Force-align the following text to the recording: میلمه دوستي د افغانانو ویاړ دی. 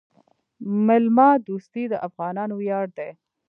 میلمه 0.87 1.29
دوستي 1.47 1.83
د 1.89 1.93
افغانانو 2.07 2.53
ویاړ 2.57 2.85
دی. 2.97 3.09